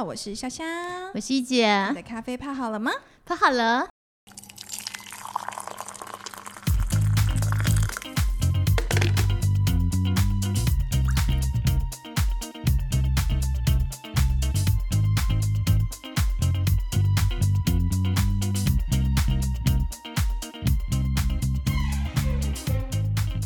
[0.00, 0.66] 好，我是香香，
[1.12, 2.90] 我是一姐你，的咖啡泡好了吗？
[3.26, 3.86] 泡好了。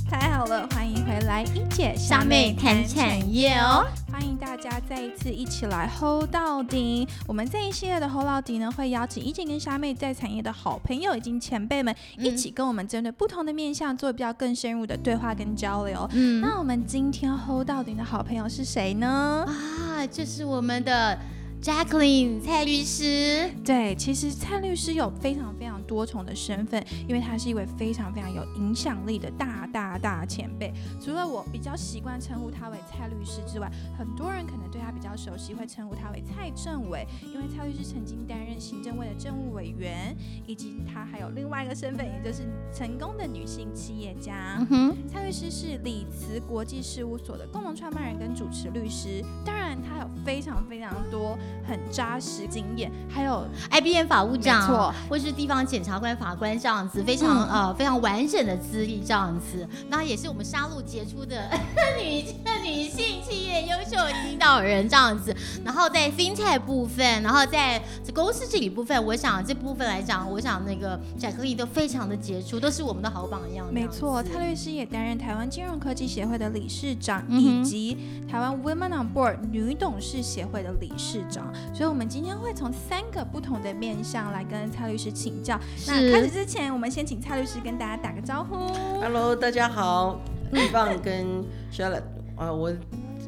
[0.09, 3.85] 太好了，欢迎回来，一姐小妹谈产业哦。
[4.71, 7.07] 家再一次一起来 hold 到底。
[7.27, 16.09] 我们这一系列的 hold 到底呢，会邀请一姐跟虾妹在产业的好朋友以及前辈们，嗯一起跟我们针对不同的面向做比较更深入的对话跟交流。
[16.13, 19.45] 嗯，那我们今天 hold 到底的好朋友是谁呢？
[19.47, 21.19] 啊，就是我们的
[21.65, 23.51] Jacqueline 蔡律师。
[23.65, 30.71] 对，其实蔡律师有非常非常多重的身份，因为他是一位非常非常有影响力的大大大前辈。
[31.01, 40.15] 除了我比较习惯称呼他为蔡律师之外，很多人可能对他比较熟悉，会称呼他为蔡政委，因为蔡律师曾经担任行政会的政务委员，
[40.47, 42.43] 以及他还有另外一个身份，也就是
[42.75, 44.59] 成功的女性企业家。
[44.59, 59.67] 嗯哼，蔡律师是李慈国际事务所的共同创办人跟主持律师，当然他有非常非常多很扎实经验，还有 IBM 法务长，错，或是地方检察官、法官这样子，非常、嗯呃非常完整的资历这样子。
[59.89, 61.51] 那也是我们杀戮杰出的
[62.01, 62.25] 女
[62.65, 63.97] 女性企业优秀
[64.29, 65.35] 领导人这样子。
[65.65, 67.83] 然后在 FinTech 部分，然后在
[68.15, 73.67] 公司治理部分，我想这部分来讲，我想那个贾克力都非常的杰出，都是我们的好榜样。
[73.73, 77.97] 没错，蔡律师也担任台湾金融科技协会的理事长，嗯以及
[78.31, 81.44] 台湾 Women on Board 女董事协会的理事长。
[81.73, 85.59] 所以，我们今天会从三个不同的面向来跟蔡律师请教。
[85.87, 88.69] 那是开始之前，我们先请蔡律师跟大家打个招呼。
[89.01, 90.21] Hello，大家好，
[90.53, 92.03] 一棒跟 Charlotte
[92.37, 92.73] 啊，我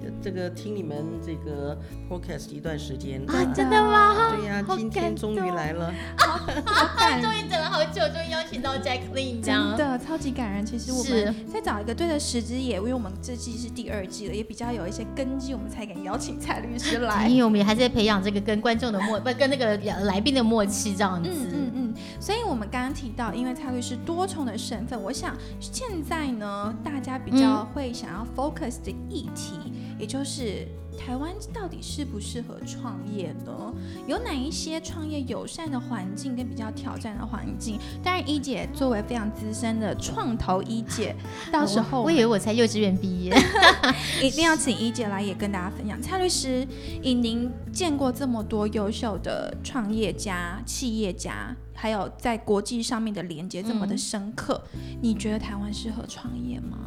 [0.07, 1.77] 这这个听你们这个
[2.09, 4.35] podcast 一段时间啊，真的吗？
[4.37, 9.89] 对呀、好今天终于来了， 好感终于等了好久，终于邀请到 Jacqueline 这样真。
[9.89, 10.65] 的超级感人。
[10.65, 17.29] 其实我们在找一个对的时机也，因为我们这季是第二季了，也比较有一些根基，我们才敢邀请蔡律师来。
[17.29, 21.31] 因为我们也还在培养这个跟观众的默，不 跟那个来宾的默契这样子。
[21.31, 33.75] 嗯嗯嗯，所以我们刚刚提到，因为蔡律师多重的身份，我想现在呢，大家比较会想要 focus 的议题，也就是台湾到底适不适合创业呢？
[34.07, 37.79] 有哪一些创业友善的环境跟比较挑战的环境？
[38.03, 41.15] 当然，一姐作为非常资深的创投一姐，
[41.53, 43.37] 到时候我我以为我才幼稚园毕业，
[44.23, 46.01] 一定要请一姐来也跟大家分享。
[46.01, 46.67] 蔡律师，
[47.03, 54.63] 以您见过这么多优秀的创业家、企业家，还有在国际上面的连接这么的深刻，
[55.01, 56.79] 你觉得台湾适合创业吗？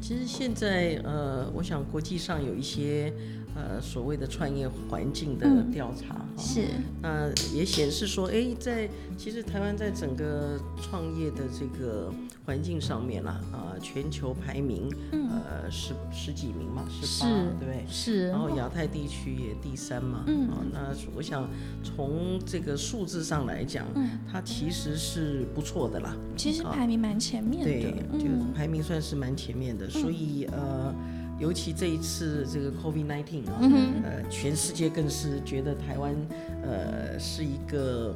[0.00, 3.12] 其实现在呃，我想国际上有一些
[3.58, 5.70] 呃所谓的创业环境的嗯。
[5.72, 6.24] 调查，哈。
[6.38, 6.66] 是，
[7.02, 12.12] 那也显示说，哎，在其实台湾在整个创业的这个
[12.46, 15.28] 环境上面啦，啊、全球排名嗯。
[15.28, 17.84] 呃十十几名嘛，十八，是对不对？
[17.88, 18.28] 是。
[18.28, 20.48] 然后亚太地区也第三嘛，嗯。
[20.48, 21.48] 哦，那我想
[21.82, 30.94] 从这个数字上来讲，嗯，它其实是不错的啦，其实排名蛮前面的对的，，就嗯排名算是蛮前面的，所以呃，
[31.38, 33.60] 尤其这一次这个 COVID-19 啊，
[34.02, 36.14] 呃，全世界更是觉得台湾
[36.62, 38.12] 呃是一个，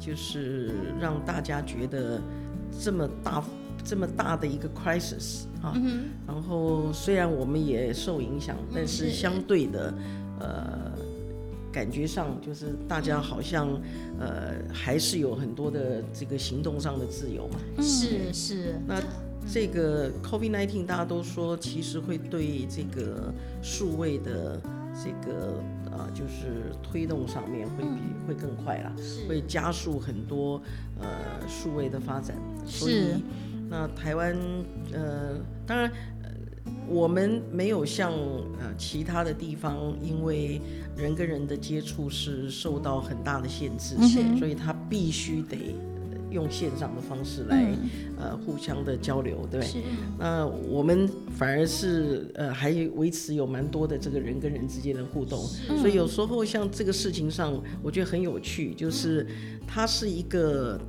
[0.00, 2.20] 就是让大家觉得
[2.80, 3.44] 这么大
[3.84, 5.74] 这么大的一个 crisis 啊。
[5.76, 9.12] 嗯，然后虽然我们也受影响，但是是。
[9.12, 9.94] 相对的，
[10.40, 10.92] 呃，
[11.70, 13.68] 感觉上就是大家好像
[14.18, 17.60] 呃还是有很多的这个行动上的自由嘛。
[17.76, 17.84] 嗯。
[17.84, 18.98] 是是，那
[19.50, 24.60] 这个 COVID-19 大家都说，其实会对这个数位的
[24.94, 28.92] 这个啊、就是推动上面会比、会更快啦，
[29.28, 30.60] 会加速很多
[31.00, 31.08] 呃
[31.48, 32.36] 数位的发展。
[32.66, 33.22] 所以
[33.70, 34.36] 那台湾
[34.92, 35.36] 呃，
[35.66, 35.90] 当然。
[36.22, 36.30] 呃
[36.88, 38.12] 我们没有像
[38.60, 40.60] 呃其他的地方，因为
[40.96, 45.95] 人跟人的接触是受到很大的限制，嗯所以他必须得呃
[46.36, 47.88] 用线上的方式来、嗯。
[48.18, 49.60] 呃互相的交流，对
[50.18, 51.06] 那我们
[51.36, 55.38] 反而是呃还维持有蛮多的这个人跟人之间的互动，
[55.78, 59.26] 所以有时候像这个事情上，我觉得很有趣，就是
[59.66, 60.80] 它是一个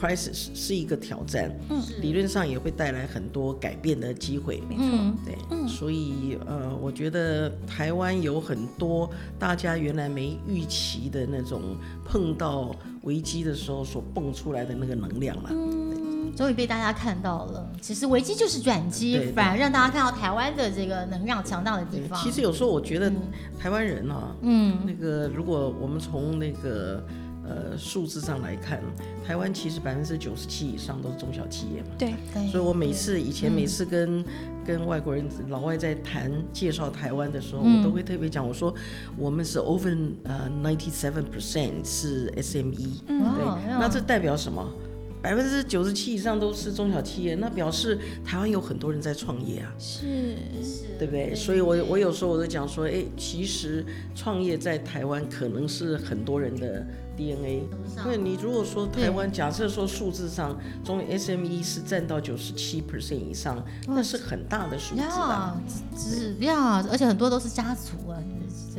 [0.00, 4.62] crisis，是一个挑战，嗯理论上也会带来很多改变的机会。
[4.68, 4.84] 没错，
[5.24, 15.50] 对嗯，所以呃，我觉得台湾有很多大家原来没预期的那种碰到危机的时候所蹦出来的那个能量嘛。
[15.52, 17.70] 嗯，终于被大家看到了。
[17.80, 22.18] 其实危机就是转对机，对反而让大家看到台湾的这个能量强大的地方。
[22.22, 23.10] 其实有时候我觉得
[23.58, 27.02] 台湾人啊，嗯，那个如果我们从那个
[27.48, 28.82] 呃数字上来看，
[29.26, 31.88] 台湾其实百分之九十七以上都是中小企业嘛。
[31.98, 32.46] 对，对。
[32.50, 34.24] 所以我每次以前嗯每次跟、
[34.66, 37.78] 跟外国人老外在谈介绍台湾的时候，嗯。
[37.78, 38.74] 我都会特别讲，我说
[39.16, 43.18] 我们是 over 呃 ninety seven percent 是 SME，、嗯。
[43.34, 44.68] 对哇，那这代表什么？
[45.20, 50.06] 百分之九十七以上都是中小企业，那表示台湾有很多人在创业啊，是。
[50.96, 51.34] 对不对？
[51.34, 53.84] 所以我我有时候我都讲说，哎，其实
[54.14, 56.86] 创业在台湾可能是很多人的
[57.18, 57.64] DNA。
[58.04, 65.60] 因为你如果说台湾，假设说数字上中 SME 是占到九十七 percent 以上，那是很大的数字啊。
[65.96, 68.22] 质量，而且很多都是家族啊，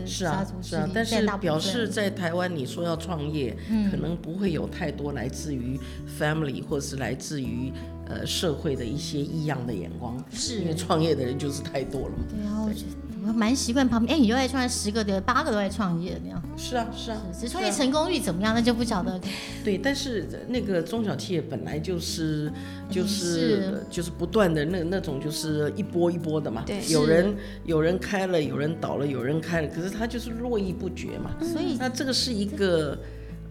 [0.06, 3.57] 是啊，是啊，但是表示在台湾，你说要创业，
[3.91, 5.77] 可能不会有太多来自于
[6.18, 7.74] family 或是来自于
[8.07, 12.24] 呃社会的一些异样的眼光，是因为创业的人就是太多了嘛。
[12.30, 19.19] 对啊，我觉得我蛮习惯旁边，哎，你就在创业十个的八个都在创业那样，是啊，是啊，只是创业成功率怎么样，那就不晓得。
[19.63, 22.51] 对，但是那个中小企业本来就是
[22.89, 27.36] 就是是就是不断的那那种就是一波一波的嘛，对有人
[27.66, 31.31] 有人开了，有人倒了，有人开了，可是它就是络绎不绝嘛。
[31.42, 32.98] 所以那这个是一个。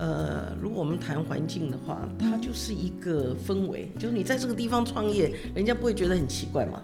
[0.00, 6.80] 呃，如果我们谈环境的话，它就是一个氛围，就是你在这个地方创业，人家不会觉得很奇怪嘛。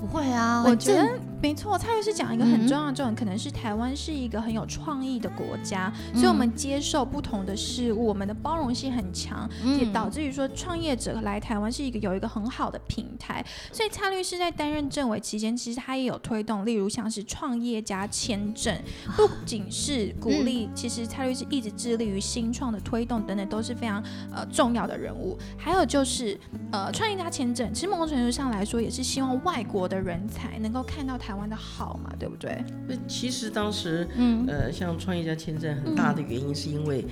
[0.00, 9.48] 不会啊，我觉得没错，蔡律师讲一个很重要的重点，可能是台湾是一个很有创意的国家，所以我们接受不同的事物，我们的包容性很强，
[9.78, 13.44] 也导致于说创业者来台湾是一个有一个很好的平台。
[13.72, 18.76] 所以蔡律师在担任政委期间，其实他也有推动，例如像是创业家签证，
[19.16, 24.02] 不仅是鼓励，其实蔡律师一直致力于新创的推动等等，都是非常
[24.32, 25.38] 呃重要的人物。
[25.56, 26.38] 还有就是
[26.72, 32.62] 呃创业家签证，其实某种程度上来说，也是希望外国的人才能够看到台湾的好嘛，对不对？
[32.86, 37.04] 那其实当时，嗯呃，像创业家签证很大的原因是因为，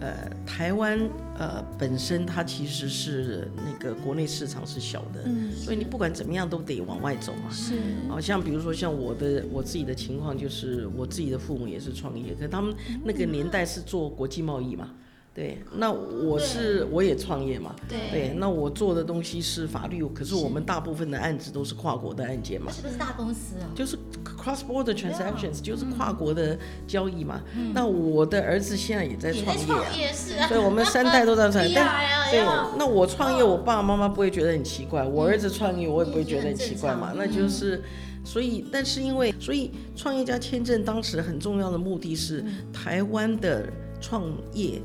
[0.00, 0.98] 呃，台湾
[1.38, 7.50] 呃本身它其实是那个国内市场是小的，嗯，所以你不管怎么样都得往外走嘛。
[7.50, 7.74] 是
[8.08, 12.74] 好像比如说像我的我自己的情况，就是我自己的父母也是创业，可他们
[13.04, 14.90] 那个年代是做国际贸易嘛，
[15.34, 23.64] 对，那我是我也创业嘛，对，那我做的东西是法律，可是我们大部分的案子都是跨国的案件嘛，是不是大公司啊？
[23.74, 27.40] 就是 cross border transactions，就是跨国的交易嘛。
[27.72, 31.72] 那我的儿子现在也在也创业、啊，在创业是啊，所以我们三代都在创业。
[31.74, 32.40] 但对，
[32.76, 37.10] 那我创业，我爸爸妈妈不会觉得很奇怪；我儿子创业，我也不会觉得很奇怪嘛。
[37.12, 37.82] 嗯那就是，
[38.22, 43.66] 所以，但是因为，所以创业家签证当时很重要的目的是，台湾的
[44.00, 44.80] 创业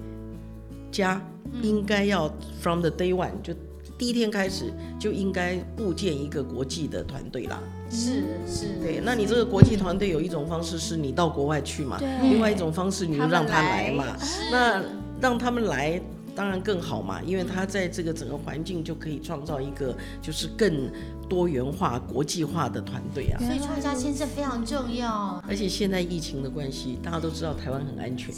[0.91, 1.21] 家
[1.61, 2.31] 应该要
[2.61, 3.53] from the day one 就
[3.97, 7.59] 第一天开始就应该构建一个国际的团队啦。
[7.89, 14.05] 是是，对，那你这个国际团队有一种方式是你到国外去嘛，另外一种方式你就让他来嘛。
[14.51, 14.83] 那
[15.21, 15.99] 让他们来
[16.37, 20.87] 当然更好嘛，因为他在这个整个环境就可以创造一个就是更
[21.27, 23.41] 多元化、国际化的团队啊。
[23.43, 25.43] 所以创家签证非常重要。
[25.47, 28.31] 而且现在疫情的关系，大家都知道台湾很安全，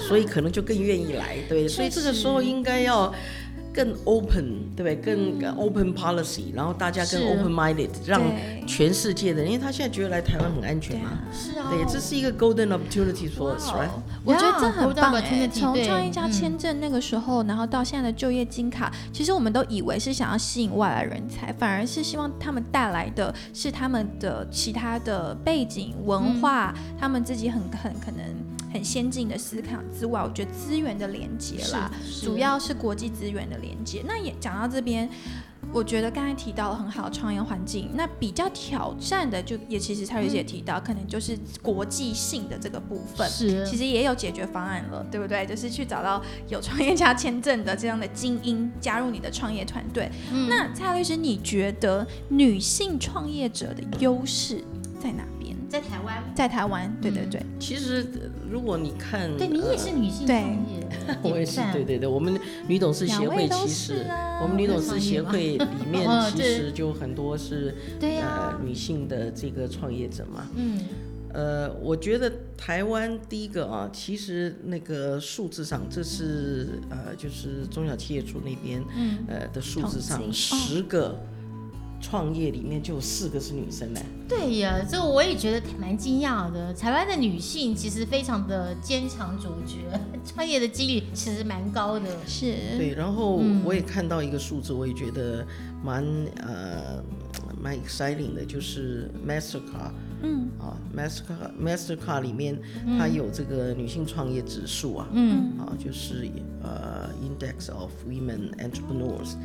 [0.00, 1.38] 所以可能就更愿意来。
[1.48, 3.14] 对，所以这个时候应该要。
[3.74, 4.96] 更 open，对不对？
[4.96, 8.22] 更更 open policy，然后大家更 open minded，让
[8.66, 13.90] 全世界的人，因为他现在觉得来台湾很安全嘛，是啊，对，这是一个 golden opportunity for us，right？
[14.24, 28.24] 我觉得这很棒哎、从创业家嗯签证那个时候，然后到现在的就业金卡，其实我们都以为是想要吸引外来人才，反而是希望他们带来的是他们的其他的背景文化，他们自己很很可能
[28.74, 31.90] 很先进的思考之外，我觉得资源的连接啦，
[32.20, 34.02] 主要是国际资源的连接。
[34.06, 35.08] 那也讲到这边。
[35.72, 43.28] 我觉得刚才提到了很好的创业环境，那比较挑战的就也其实蔡律师也提到，可能就是国际性的这个部分。
[43.28, 45.44] 是其实也有解决方案了，对不对？
[45.46, 50.08] 就是去找到有创业家签证的这样的精英加入你的创业团队。
[50.30, 54.62] 嗯那蔡律师，你觉得女性创业者的优势
[55.02, 55.43] 在哪边？
[55.74, 60.86] 在台湾，在台湾，对对对，其实呃如果你看，对你也是女性创业，
[61.20, 62.38] 我也是，对对对，我们
[62.68, 68.22] 女董事协会其实，啊我们女董事协会里面 哦其实就很多是对
[68.62, 70.46] 女性的这个创业者嘛。
[70.54, 70.78] 嗯，
[71.32, 79.24] 呃，我觉得台湾第一个啊，其实那个数字上，这是呃，就是中小企业处那边嗯。
[79.26, 81.18] 呃的数字上十个
[82.04, 84.00] 创业里面就有四个是女生呢。
[84.28, 86.72] 对呀，这我也觉得蛮惊讶的。
[86.74, 89.78] 台湾的女性其实非常的坚强主角，
[90.22, 92.06] 创业的几率其实蛮高的。
[92.26, 95.46] 是，对，然后我也看到一个数字，我也觉得
[95.82, 96.04] 蛮
[96.46, 97.02] 呃
[97.58, 99.92] 蛮 exciting 的，就是 Mastercard，
[100.22, 102.58] 嗯，啊 Mastercard Mastercard 里面
[102.98, 106.28] 它有这个女性创业指数啊，嗯，啊就是
[106.62, 109.36] 呃 Index of Women Entrepreneurs。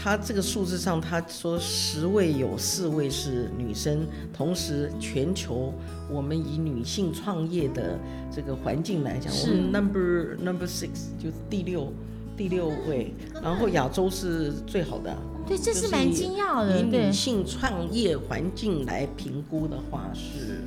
[0.00, 5.74] 他这个数字上，他说十位有四位是女生，同时全球
[6.08, 7.98] 我们以女性创业的
[8.32, 11.92] 这个环境来讲，我们 number number six 就第六
[12.36, 13.12] 第六位，
[13.42, 15.14] 然后亚洲是最好的。
[15.46, 16.80] 对，这是蛮惊讶的。
[16.80, 20.60] 以女性创业环境来评估的话是。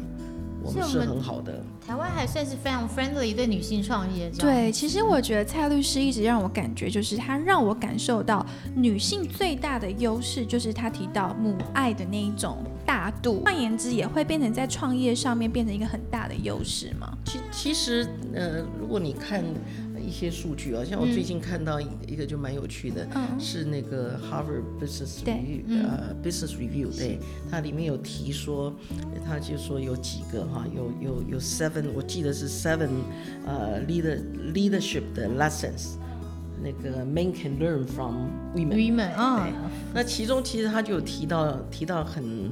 [0.63, 4.29] 我们是很好的，台湾还算是非常 friendly 对女性创业。
[4.37, 13.41] 对，其实我觉得蔡律师一直让我感觉，就是他让我感受到女性最大的优势，就是他提到母爱的那一种大度。
[13.43, 17.17] 换言之，也会变成在创业上面变成一个很大的优势吗？
[17.25, 19.43] 其其实，呃，如果你看。
[20.11, 23.07] 一些数据啊，像我最近看到一个就蛮有趣的，
[23.39, 27.17] 是那个 Harvard Business Review，呃，Business Review，对，
[27.49, 28.75] 它里面有提说，
[29.25, 32.89] 它就说有几个哈，有有有 seven，我记得是 seven，
[33.45, 34.19] 呃，leader
[34.53, 35.95] leadership 的 lessons，
[36.63, 39.47] 那个 men can learn from women，women 啊，
[39.93, 42.51] 那其中其实他就有提到提到很。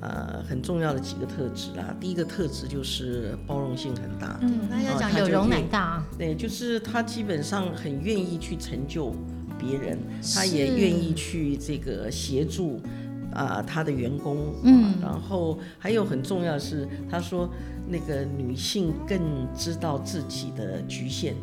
[0.00, 1.92] 呃，很重要的几个特质啦。
[1.98, 9.12] 第一个特质就是包容性很大，嗯，那要讲有容乃大，对，就是他基本上很愿意去成就
[9.58, 9.98] 别人，
[10.36, 12.80] 他也愿意去这个协助
[13.34, 17.50] 啊他的员工，嗯，然后还有很重要的是，他说
[17.88, 19.18] 那个女性更
[19.52, 21.34] 知道自己的局限，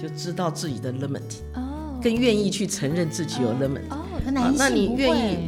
[0.00, 1.20] 就知道自己的 limit，
[1.54, 5.38] 哦，更愿意去承认自己有 limit，哦，那你愿意，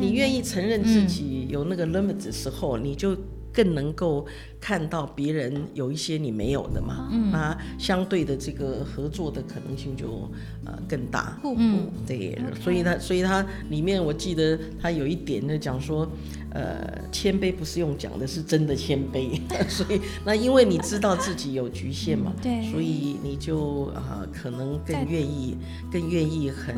[0.00, 1.46] 你愿意承认自己。
[1.50, 3.16] 有那个 limit 的时候，你就
[3.52, 4.24] 更能够
[4.60, 10.30] 看到别人有一些你没有的嘛，那相对的这个合作的可能性就
[10.64, 11.40] 呃更大。
[11.42, 16.08] 嗯，对，所以它所以它里面我记得它有一点就讲说。
[16.52, 19.40] 呃，谦卑不是用讲的，是真的谦卑。
[19.68, 25.56] 所以，那因为你知道自己有局限嘛，对，所以你就啊，可能更愿意，
[25.92, 26.74] 更愿意很，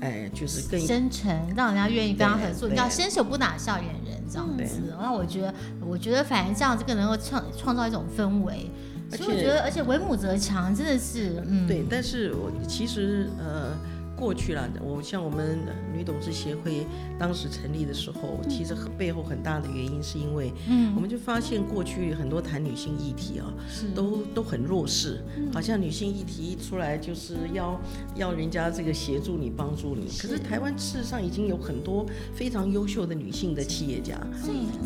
[0.00, 2.68] 哎，就是更真诚，让人家愿意跟他合作。
[2.68, 4.80] 你要伸手不打笑脸人这样子。
[4.98, 5.54] 那我觉得，
[5.86, 8.70] 我觉得反而这样这个能够创创造一种氛围。
[9.10, 11.84] 而且我觉得，而且为母则强，真的是，嗯，对。
[11.90, 13.76] 但是我其实呃。
[14.22, 15.58] 过去了，我像我们
[15.92, 16.86] 女董事协会
[17.18, 23.52] 当时成立的时候，其实背后很大的原因是因为，嗯，我们就发现过去很多谈女性议题啊，
[23.96, 25.20] 都都很弱势，
[25.52, 27.80] 好像女性议题一出来就是要
[28.14, 34.16] 要人家这个协助你帮助你，可是台湾事实上已经有很多非常优秀的女性的企业家，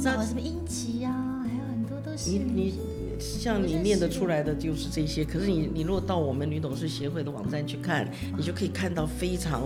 [0.02, 1.12] 那什么英奇呀，
[1.46, 2.30] 还有很多都是。
[2.30, 2.95] 你你。
[3.18, 9.62] 像你念得出来的就是这些，可是你你若到我们女董事协会的网站去看，你就可以看到非常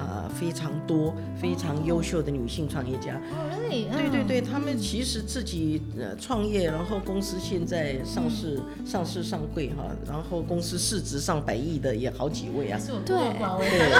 [0.00, 3.20] 啊非常多非常优秀的女性创业家。
[3.68, 12.80] 对对对，他们其实自己呃创业，然后公司现在上市上市上柜哈，然后公司市值上百亿的也好几位啊。
[13.04, 13.16] 对
[13.58, 13.92] 对，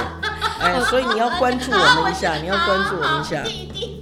[0.61, 3.45] 哎，所以你要关注我们一下，你要关注我们一下。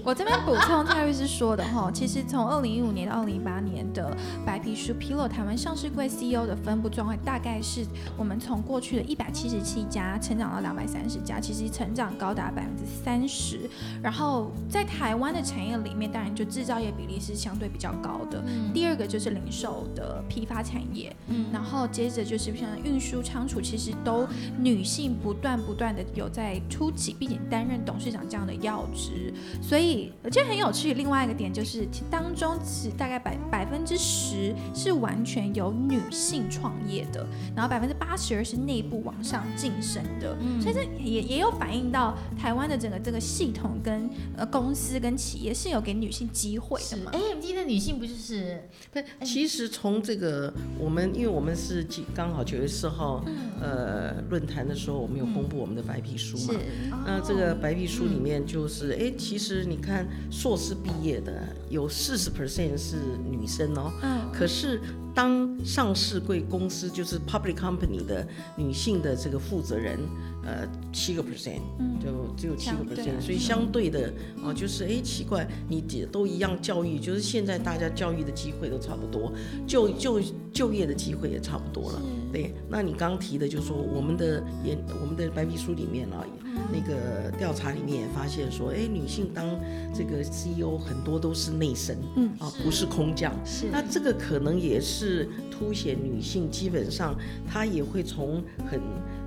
[0.04, 7.84] 我这边补充蔡律师说的哈，其实从二零一五年到二零一八年的白皮书披露台湾上市柜 CEO 的分布状况，大概是
[8.16, 13.68] 我们从过去的一百七十七家成长到两百三十家，其实成长高达百分之三十。
[14.02, 18.42] 然后在台湾的产业里面，当然就制造业比例是相对比较高的。
[18.72, 24.26] 第二个就是零售的批发产业，嗯，然后接着就是像运输仓储，其实都
[24.58, 30.12] 女性不断不断的有在出席，并且担任董事长这样的要职，所以。
[30.22, 37.26] 我觉得很有趣，另外一个点就是当中是大概百百分之十是完全由女性创业的，
[37.56, 48.62] 然后百分之八十二是内部往上晋升的，嗯所以这也也有反映到台湾的整个这个系统跟呃公司跟企业是有给女性机会的嘛？AMD 的女性不就是？
[48.92, 51.84] 不，其实从这个我们，因为我们是
[52.14, 53.24] 刚好九月四号
[53.60, 56.60] 呃论坛的时候，我们有公布我们的白皮书嘛？
[57.04, 59.78] 那这个白皮书里面就是哎，其实你。
[59.80, 62.96] 看硕士毕业的有四十 percent 是
[63.30, 64.78] 女生哦，嗯，可是
[65.18, 68.24] 当上市贵公司就是 public company 的
[68.56, 69.98] 女性的这个负责人，
[70.44, 71.58] 呃，七个 percent，
[72.00, 75.80] 就只有七个 percent，所以相对的哦，就是哎奇怪，你
[76.12, 79.32] 都一样教育，就是现在大家教育的机会都差不多，
[79.66, 80.20] 就就
[80.52, 82.00] 就业的机会也差不多了。
[82.32, 86.24] 对，那你刚提的，就是说我们的研我们的白皮书里面啊，
[86.70, 89.58] 那个调查里面也发现说，哎，女性当
[89.94, 93.32] 这个 CEO 很多都是内生，嗯啊，不是空降。
[93.46, 93.66] 是。
[93.72, 97.16] 那这个可能也是凸显女性基本上
[97.50, 98.80] 她也会从很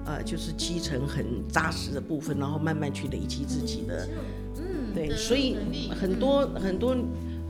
[0.05, 4.07] 呃就是基层很扎实的部分，然后慢慢去累积自己的，
[4.57, 5.57] 嗯，对，所以
[5.89, 6.95] 很多很多。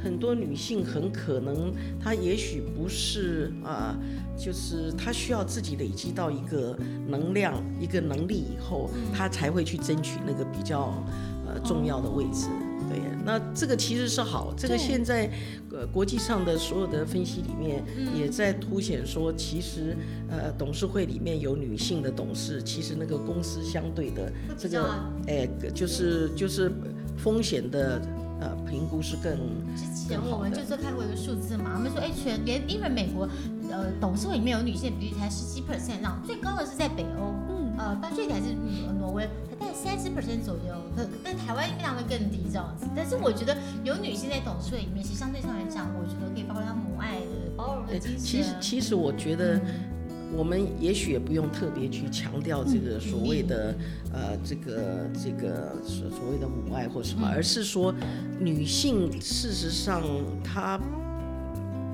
[0.03, 3.97] 很多女性很可能，她也许不是啊，
[4.37, 6.77] 就是她需要自己累积到一个
[7.07, 11.03] 能量、一个能力以后，她才会去争取那个比较
[11.45, 12.47] 呃重要的位置。
[12.89, 15.29] 对，那这个其实是好，这个现在
[15.71, 17.83] 呃国际上的所有的分析里面
[18.17, 19.95] 也在凸显说，其实
[20.29, 24.89] 呃董事会里面有女性的董事，其实那个公司相对的这个
[25.27, 26.71] 哎就是就是
[27.15, 28.01] 风险的。
[28.41, 29.37] 呃，评估是更
[29.77, 33.29] 之前我们就是看过一个数字嘛，我们说哎，全连因为美国
[33.69, 38.55] 呃董事会里面有女性比例才十七 percent 这样，最高的是在北欧，嗯，呃，但最低还是
[38.99, 39.29] 挪威，
[39.59, 42.87] 大概三十 percent 左右，但但台湾非常的更低这样子。
[42.95, 48.19] 但是我觉得有女性在董事会里面，其实相对上来讲，我觉得可以发挥她母爱的包容的精神。
[48.19, 49.61] 其实其实我觉得。
[50.35, 53.75] 我们也许也不用特别去强调这个所谓的
[54.13, 57.93] 呃这个这个所所谓的母爱或什么，而是说
[58.39, 60.03] 女性事实上
[60.43, 60.79] 她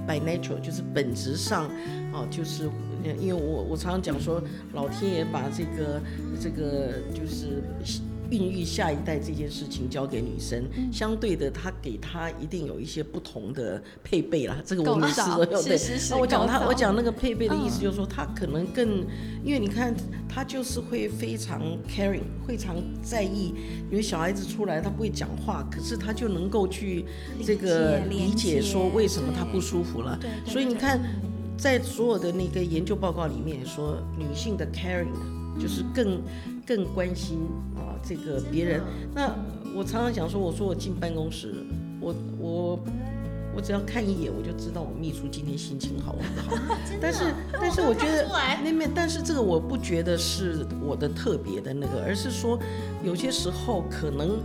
[0.07, 1.69] by nature 就是本质上
[2.13, 2.69] 哦，就是
[3.03, 4.41] 因为我我常常讲说
[4.73, 6.01] 老天爷把这个
[6.39, 7.61] 这个就是。
[8.29, 14.57] 孕育下一代这件事情交给女生，相对的，她给她一定有一些不同的配备啦。
[14.65, 15.79] 这个我们是说，对。
[16.09, 19.05] 那我讲她，我讲那个配备的意思就是说，她可能更，
[19.43, 19.95] 因为你看，
[20.27, 23.53] 她就是会非常 caring，非常在意。
[23.89, 27.05] 因为小孩子出来，他不会讲话，可是他就能够去
[27.45, 30.19] 这个理解说为什么他不舒服了。
[30.45, 30.99] 所以你看，
[31.57, 35.07] 在所有的那个研究报告里面说，女性的 caring
[35.59, 36.21] 就是更
[36.65, 37.39] 更关心
[37.75, 37.95] 啊。
[38.03, 38.81] 这个别人，
[39.13, 39.35] 那
[39.75, 41.53] 我常常讲说，我说我进办公室，
[41.99, 42.79] 我我
[43.55, 46.57] 我只要看一眼，我就知道我秘书今天心情好不好。
[47.01, 48.29] 但是但是我觉得
[48.63, 52.57] 那面，但是这个我不觉得是我的特别的那个，而是说
[53.03, 54.39] 有些时候可能。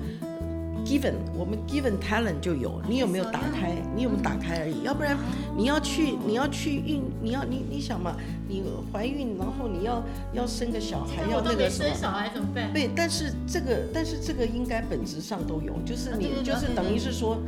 [0.93, 3.73] Given 我们 Given talent 就有，你有没有打开？
[3.97, 4.83] 你有没有打开而已。
[4.83, 5.17] 要不然
[5.57, 8.15] 你要去，你要去孕，你要你你想嘛，
[8.47, 12.71] 你怀孕，然后你要要生个小孩，要那个什么生小孩怎么办？
[12.75, 17.39] 对，但是这个但是这个应该本质上都有，就是你就是等于是说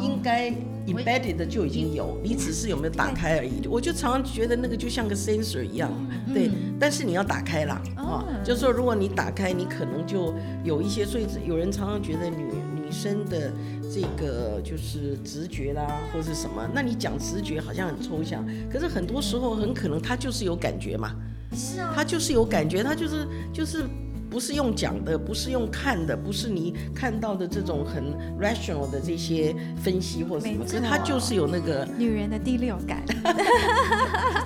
[0.00, 0.50] 应该
[0.86, 3.66] embedded 的就已经有，你只是有没有打开而已。
[3.68, 5.92] 我就常常觉得那个就像个 sensor 一样，
[6.32, 6.50] 对，
[6.80, 10.32] 但是你要打开啦，啊，就是说如果你打开，你可能就
[10.64, 12.46] 有一些，所以有人常常觉得女。
[12.94, 13.52] 女生的
[13.92, 16.64] 这个就是直觉啦，或者是什么？
[16.72, 21.12] 那你讲直觉好像很抽象，可是很多时候很可能他就是有感觉嘛。
[21.52, 23.84] 是啊，他就是有感觉，他就是就是
[24.30, 29.52] 不是用讲的，不是用看的，不是你看到的这种很 rational 的这些
[29.82, 33.04] 分析或者什么，可是他就是有那个女人的第六感。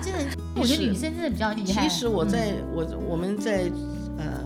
[0.01, 1.87] 真 的，我觉得女生真的比较厉害。
[1.87, 3.71] 其实我在我我们在。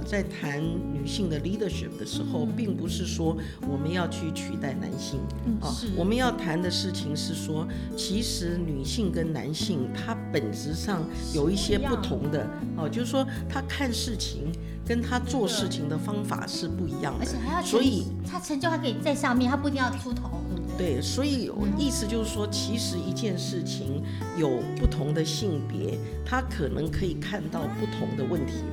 [0.04, 0.62] 呃，在谈
[0.94, 3.38] 女性的 leadership 的时候，并不是说
[3.68, 5.20] 我们要去取代男性
[5.62, 14.52] 啊，我们要谈的事情是说，其实女性跟男性他本质上有一些不同的哦，就是说他看事情
[14.86, 20.96] 跟他做事情的方法是不一样的，而且还要所以他成就还可以在上面，他不一定要出头，对不对？
[20.96, 24.04] 对，所以我意思就是说，其实一件事情
[24.38, 28.54] 有不同的性别，他可能可以看到不同的问题。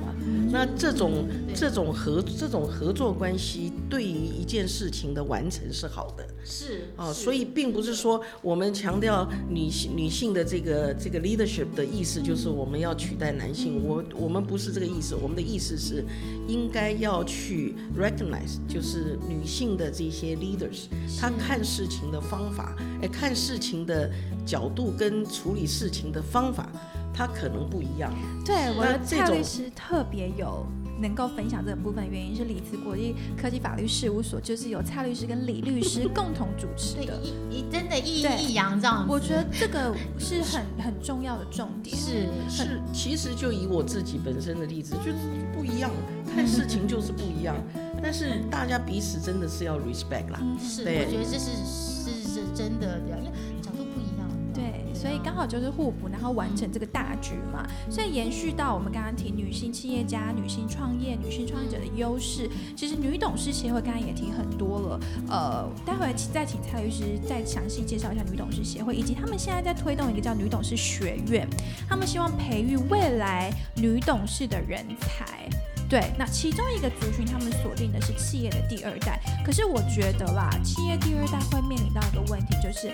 [0.51, 6.25] 那这种这种合这种合作关系，对于一件事情的完成是好的。
[6.43, 13.83] 是啊，所以并不是说我们强调女性女性的这个这个 leadership 的意思，就是我们要取代男性。
[13.83, 16.03] 我我们不是这个意思，我们的意思是
[16.47, 20.87] 应该要去 recognize，就是女性的这些 leaders，
[21.19, 24.09] 她看事情的方法，哎，看事情的
[24.45, 26.69] 角度跟处理事情的方法。
[27.13, 28.11] 他可能不一样。
[28.45, 30.65] 对，我的蔡律师特别有
[31.01, 39.05] 能够分享这个部分，原因是李慈国际科技法律事务所就是由蔡律师跟李律师共同主持的，一一真的一一阳这样。
[39.09, 41.95] 我觉得这个是很很重要的重点。
[41.95, 45.17] 是是，其实就以我自己本身的例子，就是
[45.53, 45.89] 不一样，
[46.35, 47.55] 看事情就是不一样。
[48.03, 50.39] 但是大家彼此真的是要 respect 啦。
[50.59, 52.99] 是，我觉得这是是是真的。
[55.01, 57.65] 所以刚好就是互补，然后完成这个大局嘛。
[57.89, 64.99] 所以延续到我们刚刚提女性企业家、女性创业、女性创业者的优势，其实女董事协会刚刚也提很多了。
[65.27, 71.47] 呃，待会再请蔡律师再详细介绍一下女董事协会，以及他们现在在推动一个叫女董事学院，
[71.89, 75.49] 他们希望培育未来女董事的人才。
[75.89, 79.19] 对，那其中一个族群，他们锁定的是企业的第二代。
[79.43, 82.93] 可是我觉得啦，企业第二代会面临到一个问题，就是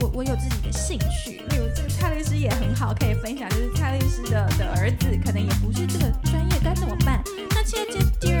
[0.00, 3.48] 我我有自己的兴趣，例如这个蔡律师也很好，可以分享。
[3.50, 7.22] 就是蔡律师的的儿子可能也不是这个专业，该怎么办？
[7.50, 8.39] 那现在接第二。